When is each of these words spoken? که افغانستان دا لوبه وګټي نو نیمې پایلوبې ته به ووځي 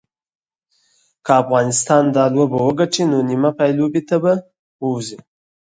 که 1.25 1.31
افغانستان 1.41 2.03
دا 2.15 2.25
لوبه 2.35 2.57
وګټي 2.67 3.03
نو 3.11 3.17
نیمې 3.29 3.51
پایلوبې 3.57 4.01
ته 4.09 4.15
به 4.23 4.33
ووځي 4.83 5.17